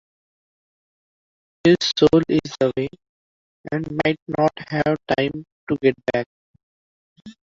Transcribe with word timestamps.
His 1.63 1.77
soul 1.95 2.23
is 2.27 2.55
away 2.59 2.87
and 3.71 3.87
might 4.03 4.17
not 4.35 4.51
have 4.69 4.97
time 5.15 5.45
to 5.69 5.77
get 5.79 5.93
back. 6.11 6.25